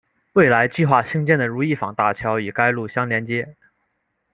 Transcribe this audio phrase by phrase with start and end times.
[0.33, 3.55] 未来计划兴建的如意坊大桥与该路相连接。